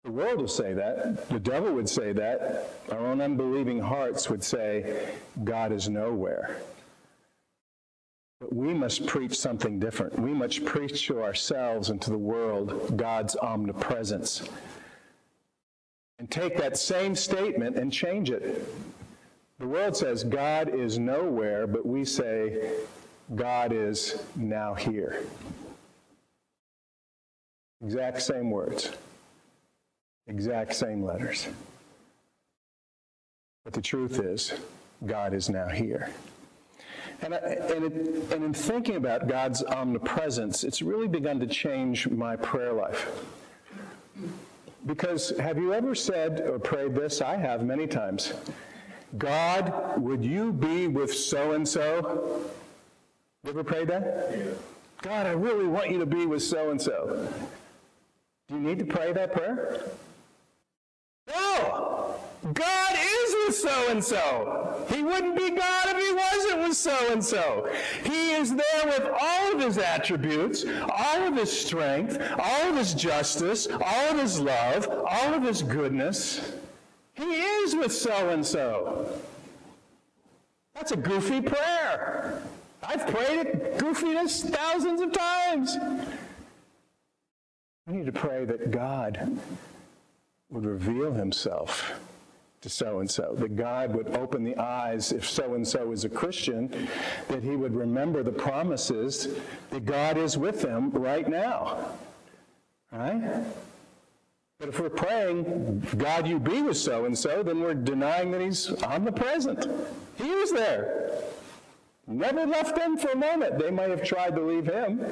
[0.03, 1.27] The world will say that.
[1.29, 2.69] The devil would say that.
[2.91, 5.09] Our own unbelieving hearts would say,
[5.43, 6.61] God is nowhere.
[8.39, 10.17] But we must preach something different.
[10.17, 14.47] We must preach to ourselves and to the world God's omnipresence.
[16.19, 18.65] And take that same statement and change it.
[19.59, 22.71] The world says God is nowhere, but we say
[23.35, 25.23] God is now here.
[27.81, 28.91] Exact same words.
[30.29, 31.47] Exact same letters.
[33.63, 34.53] But the truth is,
[35.05, 36.11] God is now here.
[37.21, 42.07] And, I, and, it, and in thinking about God's omnipresence, it's really begun to change
[42.07, 43.09] my prayer life.
[44.85, 47.21] Because have you ever said or prayed this?
[47.21, 48.33] I have many times.
[49.17, 52.45] God, would you be with so and so?
[53.43, 54.55] You ever prayed that?
[55.01, 57.27] God, I really want you to be with so and so.
[58.47, 59.81] Do you need to pray that prayer?
[61.29, 62.15] No!
[62.53, 64.85] God is with so and so.
[64.89, 67.69] He wouldn't be God if he wasn't with so and so.
[68.03, 72.93] He is there with all of his attributes, all of his strength, all of his
[72.93, 76.53] justice, all of his love, all of his goodness.
[77.13, 79.19] He is with so and so.
[80.73, 82.41] That's a goofy prayer.
[82.81, 85.77] I've prayed it goofiness thousands of times.
[87.85, 89.39] We need to pray that God
[90.49, 91.93] would reveal himself
[92.61, 96.03] to so and so, that God would open the eyes, if so and so is
[96.03, 96.89] a Christian,
[97.29, 99.29] that he would remember the promises
[99.69, 101.85] that God is with them right now.
[102.91, 103.43] Right?
[104.59, 108.41] But if we're praying, God, you be with so and so, then we're denying that
[108.41, 109.67] he's omnipresent.
[110.17, 111.13] He was there.
[112.07, 113.57] Never left them for a moment.
[113.57, 115.05] They might have tried to leave him.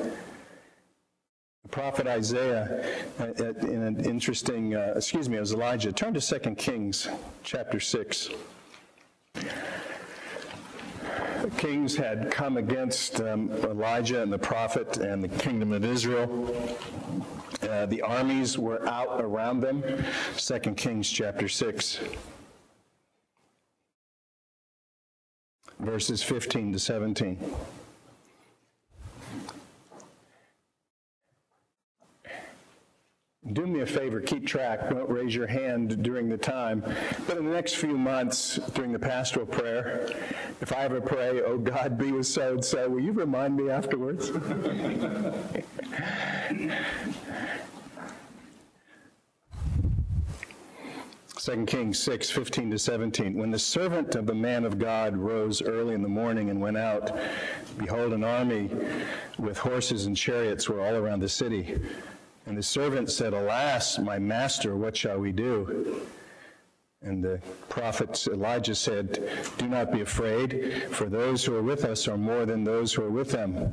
[1.67, 2.81] The prophet Isaiah,
[3.19, 5.91] uh, uh, in an interesting, uh, excuse me, it was Elijah.
[5.91, 7.09] Turn to 2 Kings
[7.43, 8.29] chapter 6.
[9.33, 9.43] The
[11.57, 16.55] kings had come against um, Elijah and the prophet and the kingdom of Israel.
[17.61, 19.83] Uh, the armies were out around them.
[20.37, 21.99] 2 Kings chapter 6.
[25.79, 27.37] Verses 15 to 17.
[33.53, 34.89] Do me a favor, keep track.
[34.89, 36.83] Don't raise your hand during the time.
[37.27, 40.09] But in the next few months, during the pastoral prayer,
[40.61, 43.69] if I ever pray, oh God, be with so and so, will you remind me
[43.69, 44.31] afterwards?
[51.37, 53.33] Second Kings 6, 15 to 17.
[53.33, 56.75] When the servant of the man of God rose early in the morning and went
[56.75, 57.17] out,
[57.77, 58.69] behold, an army
[59.39, 61.79] with horses and chariots were all around the city.
[62.47, 66.01] And the servant said, Alas, my master, what shall we do?
[67.01, 72.07] And the prophet Elijah said, Do not be afraid, for those who are with us
[72.07, 73.71] are more than those who are with them.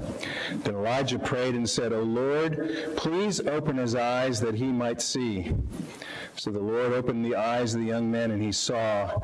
[0.53, 5.55] Then Elijah prayed and said, O Lord, please open his eyes that he might see.
[6.37, 9.19] So the Lord opened the eyes of the young man, and he saw,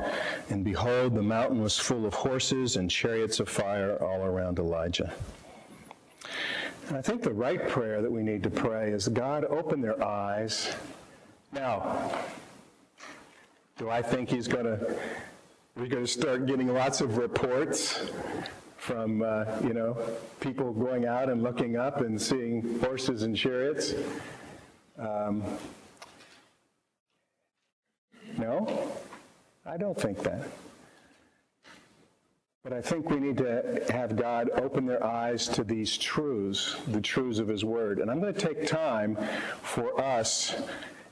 [0.49, 5.13] and behold, the mountain was full of horses and chariots of fire all around Elijah.
[6.87, 10.03] And I think the right prayer that we need to pray is God, open their
[10.03, 10.75] eyes.
[11.53, 12.11] Now,
[13.77, 14.95] do I think he's going to
[15.75, 18.11] we're going to start getting lots of reports
[18.77, 19.97] from uh, you know
[20.39, 23.93] people going out and looking up and seeing horses and chariots?
[24.97, 25.43] Um,
[28.37, 28.91] no,
[29.65, 30.47] I don't think that.
[32.63, 37.01] But I think we need to have God open their eyes to these truths, the
[37.01, 37.99] truths of His Word.
[37.99, 39.17] And I'm going to take time
[39.63, 40.55] for us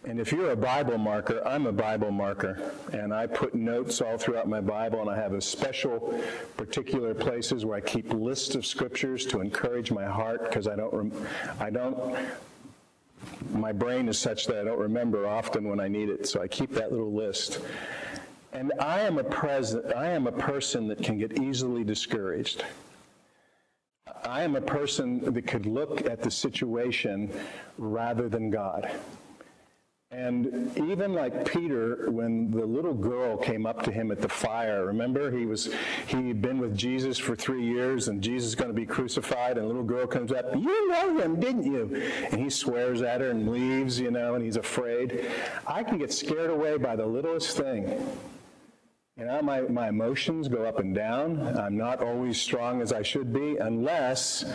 [0.06, 2.72] and if you're a Bible marker, I'm a Bible marker.
[2.94, 6.18] And I put notes all throughout my Bible, and I have a special,
[6.56, 10.94] particular places where I keep lists of scriptures to encourage my heart because I don't,
[10.94, 11.28] rem-
[11.60, 12.18] I don't,
[13.52, 16.28] my brain is such that I don't remember often when I need it.
[16.28, 17.60] So I keep that little list.
[18.52, 22.64] And I am a present, I am a person that can get easily discouraged.
[24.26, 27.32] I am a person that could look at the situation
[27.78, 28.92] rather than God.
[30.12, 34.86] And even like Peter, when the little girl came up to him at the fire,
[34.86, 35.72] remember he was
[36.08, 39.58] he had been with Jesus for three years, and Jesus is going to be crucified,
[39.58, 42.02] and the little girl comes up, you know him, didn't you?
[42.32, 45.26] And he swears at her and leaves, you know, and he's afraid.
[45.68, 48.04] I can get scared away by the littlest thing.
[49.20, 51.58] You know, my, my emotions go up and down.
[51.58, 54.46] I'm not always strong as I should be unless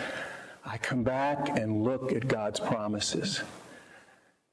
[0.65, 3.43] I come back and look at God's promises.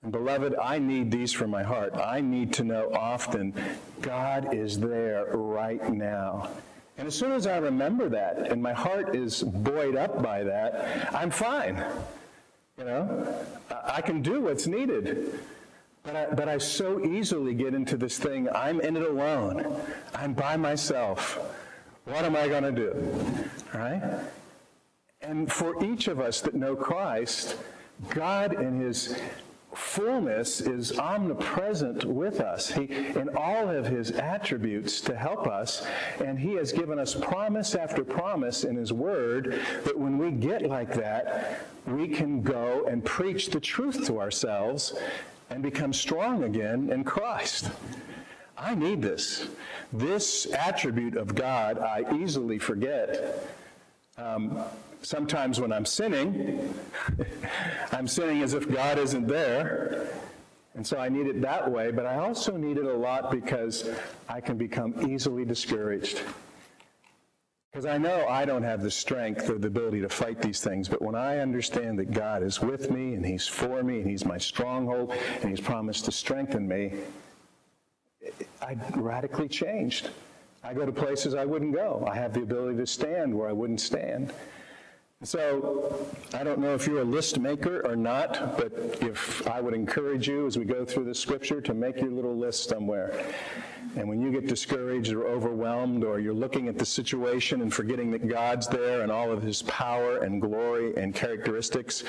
[0.04, 1.96] And beloved, I need these for my heart.
[1.96, 3.54] I need to know often
[4.02, 6.50] God is there right now.
[6.98, 11.16] And as soon as I remember that and my heart is buoyed up by that,
[11.16, 11.82] I'm fine.
[12.78, 13.46] You know,
[13.86, 15.40] I can do what's needed.
[16.04, 19.76] But I, but I so easily get into this thing I'm in it alone.
[20.16, 21.40] I'm by myself.
[22.06, 23.16] What am I going to do?
[23.74, 24.02] All right?
[25.22, 27.56] And for each of us that know Christ,
[28.10, 29.16] God in His
[29.74, 35.86] fullness is omnipresent with us he, in all of his attributes to help us.
[36.20, 40.64] And he has given us promise after promise in his word that when we get
[40.64, 44.94] like that, we can go and preach the truth to ourselves
[45.52, 47.70] and become strong again in Christ.
[48.58, 49.48] I need this.
[49.92, 53.46] This attribute of God I easily forget.
[54.18, 54.64] Um,
[55.02, 56.74] sometimes when I'm sinning,
[57.92, 60.08] I'm sinning as if God isn't there.
[60.74, 63.90] And so I need it that way, but I also need it a lot because
[64.30, 66.22] I can become easily discouraged.
[67.72, 70.90] Because I know I don't have the strength or the ability to fight these things,
[70.90, 74.26] but when I understand that God is with me and He's for me and He's
[74.26, 76.96] my stronghold and He's promised to strengthen me,
[78.62, 80.10] I radically changed.
[80.66, 82.06] I go to places I wouldn't go.
[82.06, 84.34] I have the ability to stand where I wouldn't stand.
[85.24, 86.04] So
[86.34, 90.28] I don't know if you're a list maker or not, but if I would encourage
[90.28, 93.24] you as we go through the scripture to make your little list somewhere.
[93.96, 98.10] And when you get discouraged or overwhelmed or you're looking at the situation and forgetting
[98.12, 102.04] that God's there and all of his power and glory and characteristics,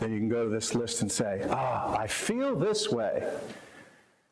[0.00, 3.28] then you can go to this list and say, ah, I feel this way.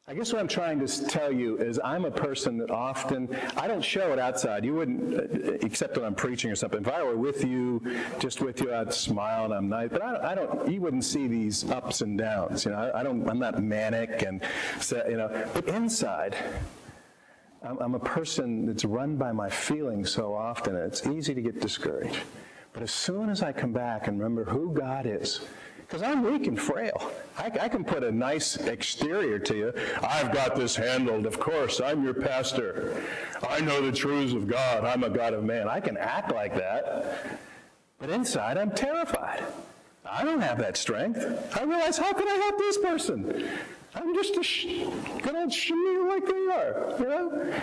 [0.06, 3.66] I guess what I'm trying to tell you is I'm a person that often, I
[3.66, 4.62] don't show it outside.
[4.62, 6.82] You wouldn't, uh, except when I'm preaching or something.
[6.82, 7.80] If I were with you,
[8.18, 9.88] just with you, I'd smile and I'm nice.
[9.90, 12.66] But I, I don't, you wouldn't see these ups and downs.
[12.66, 14.42] You know, I, I don't, I'm not manic and,
[15.08, 16.36] you know, but inside,
[17.62, 21.62] I'm, I'm a person that's run by my feelings so often, it's easy to get
[21.62, 22.20] discouraged.
[22.74, 25.40] But as soon as I come back and remember who God is,
[25.94, 27.12] because I'm weak and frail.
[27.38, 29.72] I, I, can put a nice exterior to you.
[30.02, 31.24] I've got this handled.
[31.24, 33.00] Of course, I'm your pastor.
[33.48, 34.84] I know the truths of God.
[34.84, 35.68] I'm a God of man.
[35.68, 37.38] I can act like that.
[38.00, 39.44] But inside, I'm terrified.
[40.04, 41.24] I don't have that strength.
[41.56, 43.48] I realize, how can I help this person?
[43.94, 44.86] I'm just a sh-
[45.22, 46.96] good old shamir like they are.
[46.98, 47.54] You know?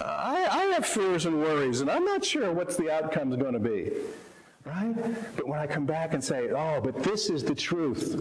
[0.00, 3.58] I, I have fears and worries, and I'm not sure what's the outcome's going to
[3.58, 3.92] be.
[4.64, 4.94] Right?
[5.36, 8.20] But when I come back and say, oh, but this is the truth.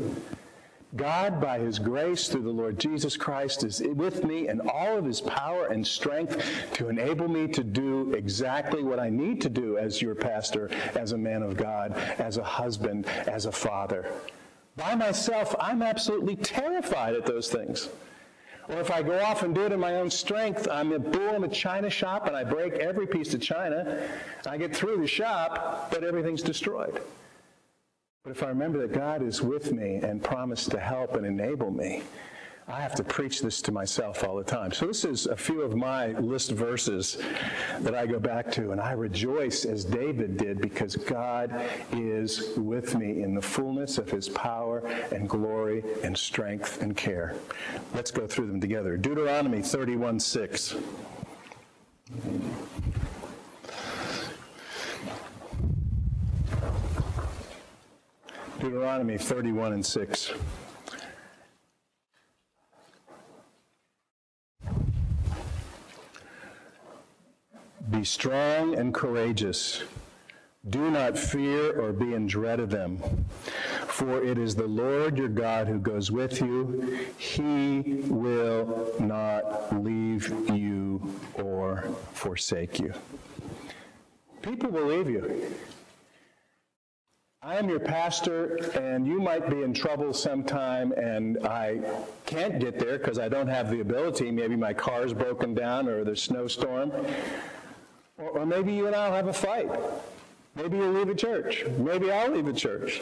[0.95, 5.05] God, by His grace through the Lord Jesus Christ, is with me and all of
[5.05, 9.77] His power and strength to enable me to do exactly what I need to do
[9.77, 14.11] as your pastor, as a man of God, as a husband, as a father.
[14.75, 17.89] By myself, I'm absolutely terrified at those things.
[18.69, 21.35] Or if I go off and do it in my own strength, I'm a bull
[21.35, 24.01] in a china shop and I break every piece of china.
[24.47, 27.01] I get through the shop, but everything's destroyed.
[28.23, 31.71] But if I remember that God is with me and promised to help and enable
[31.71, 32.03] me,
[32.67, 34.71] I have to preach this to myself all the time.
[34.71, 37.17] So, this is a few of my list verses
[37.81, 42.95] that I go back to, and I rejoice as David did because God is with
[42.95, 44.79] me in the fullness of his power
[45.11, 47.35] and glory and strength and care.
[47.93, 48.95] Let's go through them together.
[48.95, 50.75] Deuteronomy 31 6.
[58.59, 60.31] Deuteronomy 31 and 6.
[67.93, 69.83] Be strong and courageous.
[70.71, 72.97] Do not fear or be in dread of them.
[73.85, 77.05] For it is the Lord your God who goes with you.
[77.19, 81.83] He will not leave you or
[82.13, 82.93] forsake you.
[84.41, 85.55] People leave you.
[87.43, 91.81] I am your pastor, and you might be in trouble sometime, and I
[92.25, 94.31] can't get there because I don't have the ability.
[94.31, 96.91] Maybe my car's broken down or there's a snowstorm.
[98.17, 99.69] Or, or maybe you and I'll have a fight.
[100.55, 101.65] Maybe you'll leave a church.
[101.77, 103.01] Maybe I'll leave a church.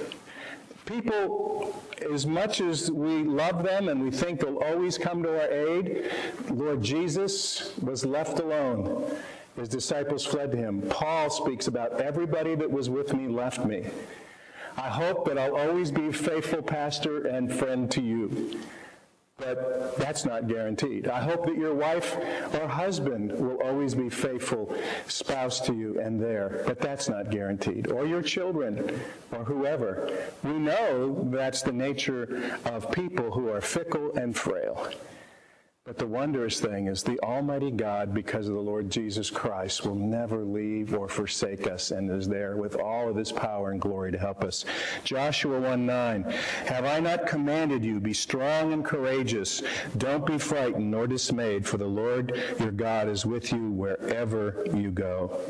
[0.86, 5.52] People, as much as we love them and we think they'll always come to our
[5.52, 6.10] aid,
[6.50, 9.16] Lord Jesus was left alone.
[9.58, 10.82] His disciples fled to him.
[10.90, 13.86] Paul speaks about everybody that was with me left me.
[14.78, 18.60] I hope that I'll always be a faithful pastor and friend to you.
[19.42, 21.08] But that's not guaranteed.
[21.08, 22.16] I hope that your wife
[22.54, 24.76] or husband will always be faithful
[25.08, 27.92] spouse to you and there, but that's not guaranteed.
[27.92, 30.12] Or your children or whoever.
[30.44, 34.92] We know that's the nature of people who are fickle and frail.
[35.84, 39.96] But the wondrous thing is the Almighty God, because of the Lord Jesus Christ, will
[39.96, 44.12] never leave or forsake us and is there with all of his power and glory
[44.12, 44.64] to help us.
[45.04, 46.24] Joshua 1 9.
[46.68, 49.64] Have I not commanded you, be strong and courageous?
[49.98, 54.92] Don't be frightened nor dismayed, for the Lord your God is with you wherever you
[54.92, 55.42] go.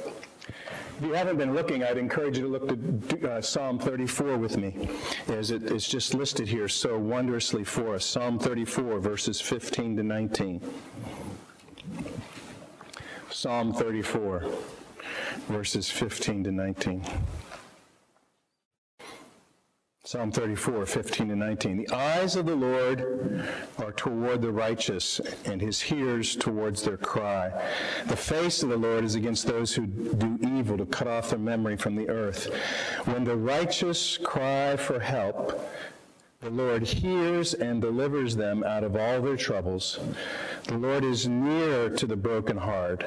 [1.02, 4.58] If you haven't been looking, I'd encourage you to look to uh, Psalm 34 with
[4.58, 4.88] me,
[5.30, 8.06] as it is just listed here so wondrously for us.
[8.06, 10.62] Psalm 34, verses 15 to 19.
[13.32, 14.46] Psalm 34,
[15.48, 17.04] verses 15 to 19.
[20.12, 21.78] Psalm 34, 15 to 19.
[21.86, 23.48] The eyes of the Lord
[23.78, 27.50] are toward the righteous, and his ears towards their cry.
[28.08, 31.40] The face of the Lord is against those who do evil, to cut off their
[31.40, 32.54] memory from the earth.
[33.06, 35.66] When the righteous cry for help,
[36.42, 39.98] the Lord hears and delivers them out of all their troubles.
[40.66, 43.06] The Lord is near to the broken heart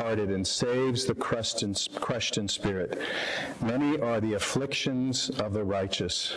[0.00, 2.98] and saves the crushed in, crushed in spirit.
[3.60, 6.36] Many are the afflictions of the righteous,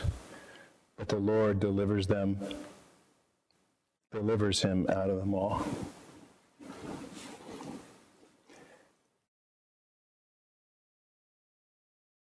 [0.98, 2.38] but the Lord delivers them,
[4.12, 5.66] delivers him out of them all.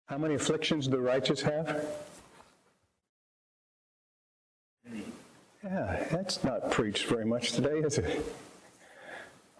[0.06, 1.86] How many afflictions do the righteous have?
[5.62, 8.24] Yeah, that's not preached very much today, is it?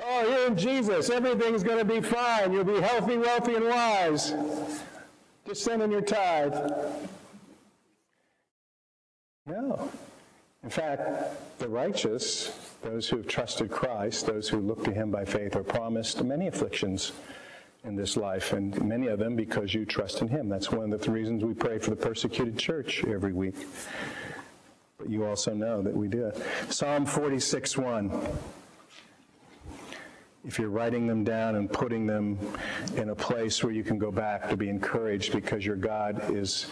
[0.03, 1.11] Oh, you're in Jesus.
[1.11, 2.53] Everything's going to be fine.
[2.53, 4.35] You'll be healthy, wealthy, and wise.
[5.47, 6.55] Just send in your tithe.
[9.47, 9.91] No.
[10.63, 15.25] In fact, the righteous, those who have trusted Christ, those who look to Him by
[15.25, 17.13] faith, are promised many afflictions
[17.85, 20.49] in this life, and many of them because you trust in Him.
[20.49, 23.57] That's one of the reasons we pray for the persecuted church every week.
[24.99, 26.43] But you also know that we do it.
[26.69, 28.11] Psalm 46 1
[30.45, 32.39] if you're writing them down and putting them
[32.97, 36.67] in a place where you can go back to be encouraged because your God is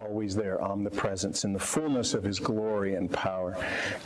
[0.00, 3.56] always there, omnipresence, in the fullness of his glory and power.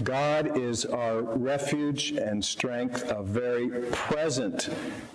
[0.02, 4.70] God is our refuge and strength, a very present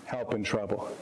[0.06, 0.96] help in trouble.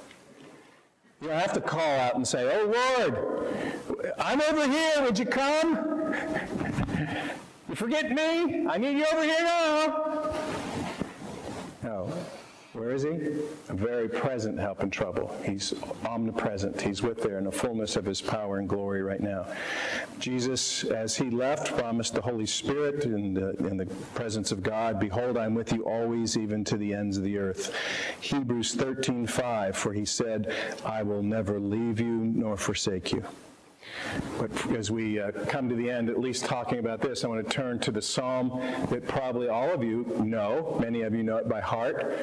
[1.22, 5.26] You don't have to call out and say, Oh Lord, I'm over here, would you
[5.26, 6.14] come?
[7.68, 8.68] You forget me?
[8.68, 10.25] I need you over here now.
[12.76, 13.10] Where is he?
[13.70, 15.34] A very present help in trouble.
[15.46, 15.74] He's
[16.06, 16.82] omnipresent.
[16.82, 19.48] He's with there in the fullness of his power and glory right now.
[20.20, 25.00] Jesus, as he left, promised the Holy Spirit in the, in the presence of God.
[25.00, 27.74] Behold, I'm with you always, even to the ends of the earth.
[28.20, 30.54] Hebrews 13, 5, for he said,
[30.84, 33.24] I will never leave you nor forsake you.
[34.38, 37.48] But as we uh, come to the end, at least talking about this, I want
[37.48, 40.78] to turn to the psalm that probably all of you know.
[40.82, 42.18] Many of you know it by heart.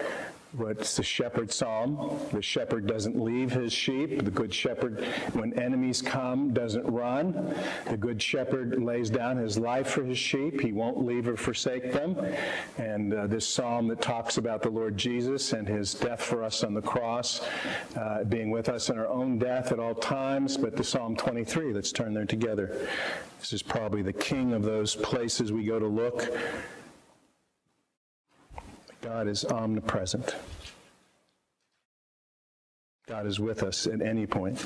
[0.60, 2.18] It's the shepherd psalm.
[2.30, 4.22] The shepherd doesn't leave his sheep.
[4.22, 7.54] The good shepherd, when enemies come, doesn't run.
[7.88, 10.60] The good shepherd lays down his life for his sheep.
[10.60, 12.18] He won't leave or forsake them.
[12.76, 16.62] And uh, this psalm that talks about the Lord Jesus and his death for us
[16.64, 17.40] on the cross,
[17.96, 20.58] uh, being with us in our own death at all times.
[20.58, 22.88] But the Psalm 23, let's turn there together.
[23.40, 26.28] This is probably the king of those places we go to look.
[29.02, 30.36] God is omnipresent.
[33.08, 34.64] God is with us at any point.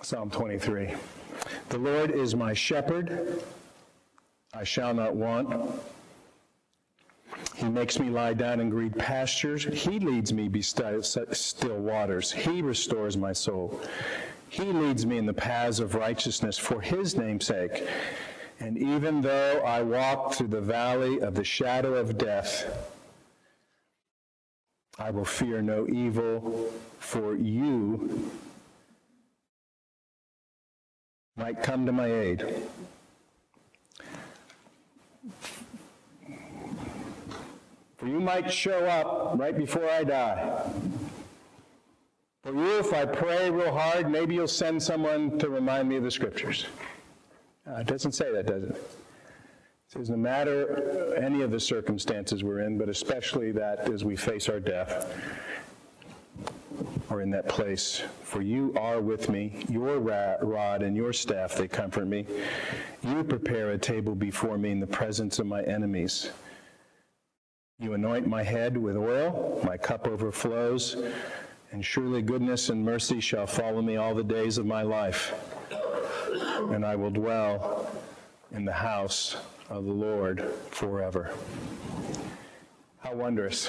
[0.00, 0.94] Psalm 23.
[1.68, 3.42] The Lord is my shepherd,
[4.54, 5.78] I shall not want.
[7.56, 9.64] He makes me lie down in green pastures.
[9.64, 12.32] He leads me beside still waters.
[12.32, 13.80] He restores my soul.
[14.48, 17.86] He leads me in the paths of righteousness for his name's sake.
[18.60, 22.90] And even though I walk through the valley of the shadow of death,
[24.98, 28.30] I will fear no evil, for you
[31.36, 32.44] might come to my aid.
[38.04, 40.62] For you might show up right before I die.
[42.42, 46.02] For you, if I pray real hard, maybe you'll send someone to remind me of
[46.02, 46.66] the scriptures.
[47.66, 48.72] Uh, it doesn't say that, does it?
[48.72, 48.98] It
[49.86, 54.50] says no matter any of the circumstances we're in, but especially that as we face
[54.50, 55.10] our death,
[57.08, 58.02] or in that place.
[58.22, 62.26] For you are with me, your rod and your staff, they comfort me.
[63.02, 66.28] You prepare a table before me in the presence of my enemies.
[67.80, 70.96] You anoint my head with oil, my cup overflows,
[71.72, 75.34] and surely goodness and mercy shall follow me all the days of my life.
[76.70, 77.90] And I will dwell
[78.52, 79.36] in the house
[79.68, 81.32] of the Lord forever.
[83.00, 83.68] How wondrous.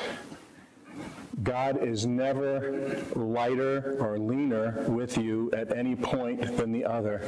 [1.41, 7.23] God is never lighter or leaner with you at any point than the other.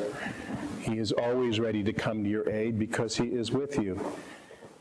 [0.81, 3.99] He is always ready to come to your aid because He is with you.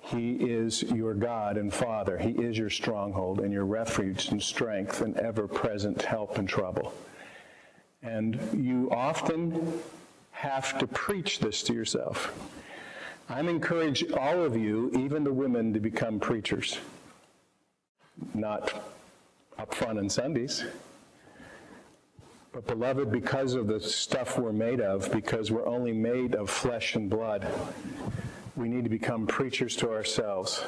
[0.07, 2.17] He is your God and Father.
[2.17, 6.95] He is your stronghold and your refuge and strength and ever present help in trouble.
[8.05, 9.81] And you often
[10.31, 12.33] have to preach this to yourself.
[13.29, 16.79] I'm encouraging all of you, even the women, to become preachers.
[18.33, 18.85] Not
[19.59, 20.65] up front on Sundays.
[22.53, 26.95] But, beloved, because of the stuff we're made of, because we're only made of flesh
[26.95, 27.47] and blood,
[28.57, 30.65] we need to become preachers to ourselves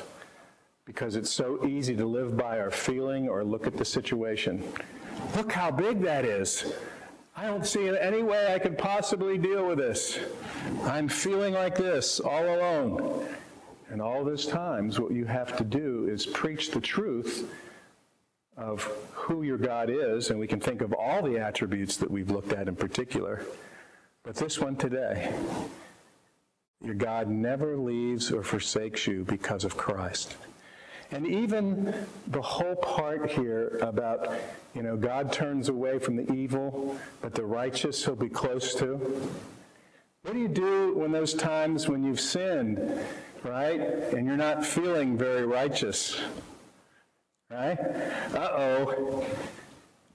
[0.85, 4.63] because it's so easy to live by our feeling or look at the situation.
[5.37, 6.73] Look how big that is.
[7.37, 10.19] I don't see any way I could possibly deal with this.
[10.83, 13.27] I'm feeling like this all alone.
[13.91, 17.51] And all those times, what you have to do is preach the truth
[18.57, 18.83] of
[19.13, 22.53] who your God is, and we can think of all the attributes that we've looked
[22.53, 23.47] at in particular.
[24.25, 25.33] But this one today,
[26.83, 30.37] your God never leaves or forsakes you because of Christ.
[31.11, 31.95] And even
[32.27, 34.31] the whole part here about,
[34.75, 38.97] you know, God turns away from the evil, but the righteous he'll be close to.
[40.23, 43.01] What do you do when those times when you've sinned,
[43.43, 43.81] right?
[43.81, 46.21] And you're not feeling very righteous,
[47.51, 47.79] right?
[48.35, 49.27] Uh oh.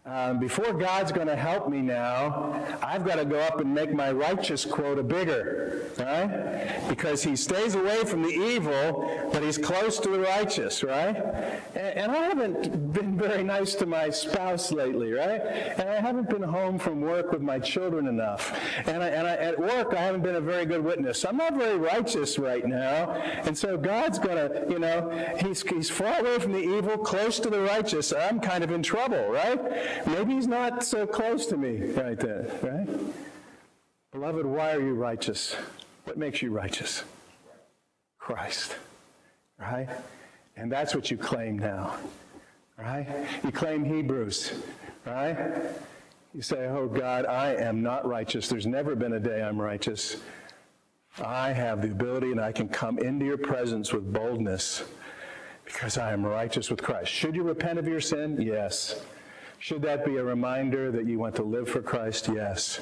[0.06, 3.94] Um, before God's going to help me now, I've got to go up and make
[3.94, 6.90] my righteous quota bigger, right?
[6.90, 11.16] Because he stays away from the evil, but he's close to the righteous, right?
[11.74, 15.40] And, and I haven't been very nice to my spouse lately, right?
[15.40, 18.60] And I haven't been home from work with my children enough.
[18.86, 21.24] And, I, and I, at work, I haven't been a very good witness.
[21.24, 23.12] I'm not very righteous right now.
[23.46, 27.40] And so God's going to, you know, he's, he's far away from the evil, close
[27.40, 28.12] to the righteous.
[28.12, 29.93] I'm kind of in trouble, right?
[30.06, 32.88] Maybe he's not so close to me right then, right?
[34.12, 35.56] Beloved, why are you righteous?
[36.04, 37.04] What makes you righteous?
[38.20, 38.76] Christ,
[39.60, 39.90] right?
[40.56, 41.96] And that's what you claim now,
[42.78, 43.08] right?
[43.44, 44.54] You claim Hebrews,
[45.06, 45.38] right?
[46.34, 48.48] You say, Oh God, I am not righteous.
[48.48, 50.18] There's never been a day I'm righteous.
[51.24, 54.84] I have the ability and I can come into your presence with boldness
[55.66, 57.12] because I am righteous with Christ.
[57.12, 58.42] Should you repent of your sin?
[58.42, 59.00] Yes.
[59.64, 62.28] Should that be a reminder that you want to live for Christ?
[62.28, 62.82] Yes.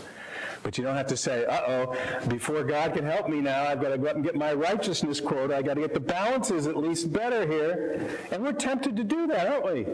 [0.63, 1.95] But you don't have to say, uh-oh,
[2.27, 5.19] before God can help me now, I've got to go up and get my righteousness
[5.19, 5.55] quota.
[5.55, 8.09] I've got to get the balances at least better here.
[8.31, 9.85] And we're tempted to do that, aren't we?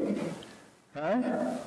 [0.96, 1.60] Right?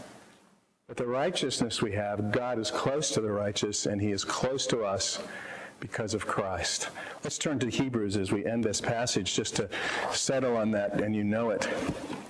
[0.89, 4.67] But the righteousness we have, God is close to the righteous, and he is close
[4.69, 5.19] to us
[5.81, 6.91] because of Christ.
[7.25, 9.69] Let's turn to Hebrews as we end this passage just to
[10.13, 11.69] settle on that, and you know it.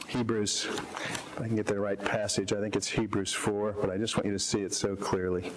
[0.09, 3.97] Hebrews, if I can get the right passage, I think it's Hebrews 4, but I
[3.97, 5.53] just want you to see it so clearly.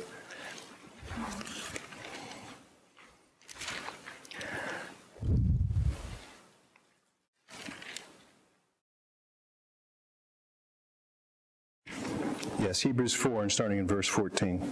[12.60, 14.72] Yes, Hebrews 4, and starting in verse 14.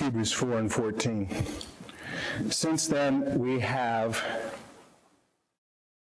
[0.00, 1.28] Hebrews 4 and 14.
[2.48, 4.24] Since then, we have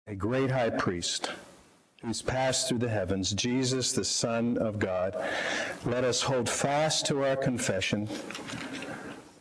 [0.05, 1.31] a great high priest
[2.03, 5.15] who's passed through the heavens, Jesus, the Son of God.
[5.85, 8.09] Let us hold fast to our confession.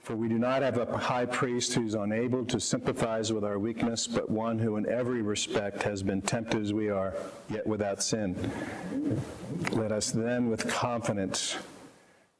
[0.04, 4.06] For we do not have a high priest who's unable to sympathize with our weakness,
[4.06, 7.16] but one who in every respect has been tempted as we are,
[7.50, 8.36] yet without sin.
[9.72, 11.56] Let us then with confidence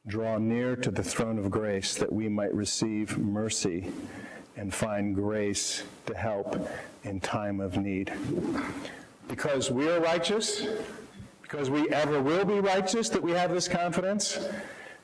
[0.06, 3.90] draw near to the throne of grace that we might receive mercy
[4.56, 6.68] and find grace to help
[7.04, 8.12] in time of need.
[9.28, 10.66] Because we are righteous,
[11.40, 14.46] because we ever will be righteous, that we have this confidence?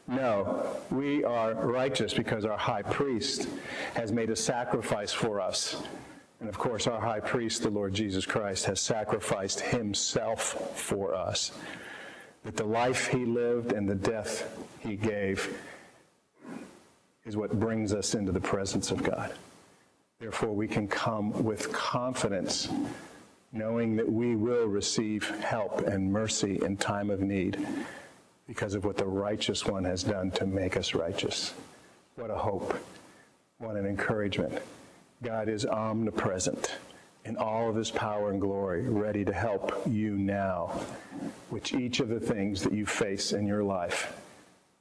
[0.06, 3.48] No, we are righteous because our high priest
[3.94, 5.82] has made a sacrifice for us.
[6.40, 11.52] And of course, our high priest, the Lord Jesus Christ, has sacrificed himself for us.
[12.44, 15.56] That the life he lived and the death he gave
[17.24, 19.32] is what brings us into the presence of God.
[20.18, 22.68] Therefore, we can come with confidence,
[23.52, 27.66] knowing that we will receive help and mercy in time of need
[28.46, 31.54] because of what the righteous one has done to make us righteous.
[32.16, 32.74] What a hope.
[33.58, 34.60] What an encouragement.
[35.22, 36.72] God is omnipresent
[37.24, 40.80] in all of his power and glory, ready to help you now,
[41.50, 44.16] with each of the things that you face in your life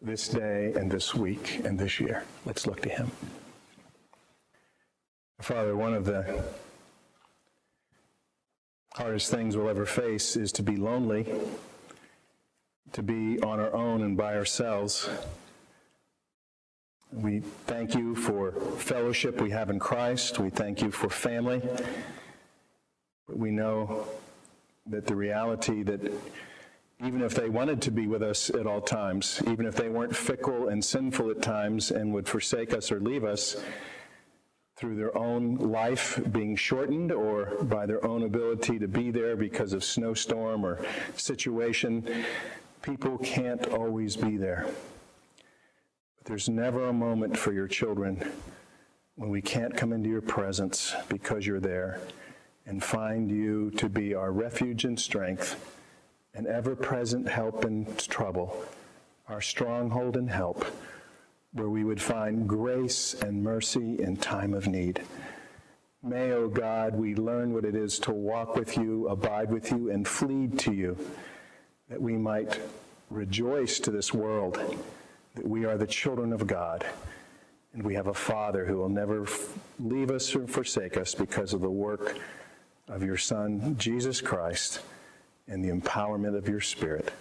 [0.01, 2.23] this day and this week and this year.
[2.45, 3.11] Let's look to him.
[5.41, 6.43] Father, one of the
[8.93, 11.25] hardest things we'll ever face is to be lonely
[12.93, 15.09] to be on our own and by ourselves.
[17.11, 20.39] We thank you for fellowship we have in Christ.
[20.39, 21.61] We thank you for family.
[23.31, 24.07] We know
[24.87, 26.11] that the reality that
[27.05, 30.15] even if they wanted to be with us at all times, even if they weren't
[30.15, 33.55] fickle and sinful at times and would forsake us or leave us,
[34.79, 39.73] through their own life being shortened or by their own ability to be there because
[39.73, 40.79] of snowstorm or
[41.17, 42.07] situation,
[42.81, 44.65] people can't always be there.
[46.17, 48.25] But there's never a moment for your children
[49.15, 51.99] when we can't come into your presence because you're there
[52.69, 55.75] and find you to be our refuge and strength,
[56.35, 58.63] an ever present help in trouble,
[59.27, 60.63] our stronghold and help,
[61.53, 65.01] where we would find grace and mercy in time of need.
[66.03, 69.71] May, O oh God, we learn what it is to walk with you, abide with
[69.71, 70.95] you, and flee to you
[71.89, 72.59] that we might
[73.09, 74.59] rejoice to this world
[75.33, 76.85] that we are the children of God
[77.73, 79.25] and we have a Father who will never
[79.79, 82.19] leave us or forsake us because of the work
[82.89, 84.81] of your Son, Jesus Christ,
[85.47, 87.11] and the empowerment of your Spirit.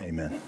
[0.00, 0.40] Amen.